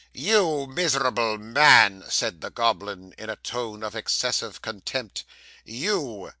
[0.15, 5.25] '"You a miserable man!" said the goblin, in a tone of excessive contempt.
[5.63, 6.27] "You!"